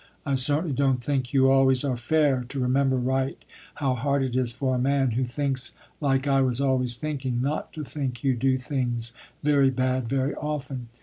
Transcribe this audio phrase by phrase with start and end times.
[0.25, 3.37] I certainly don't think you always are fair to remember right
[3.75, 7.71] how hard it is for a man, who thinks like I was always thinking, not
[7.73, 10.87] to think you do things very bad very often.